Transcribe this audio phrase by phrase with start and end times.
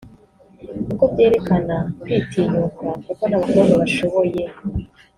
[0.87, 4.41] kuko byerekana kwitinyuka kuko n’abakobwa bashoboye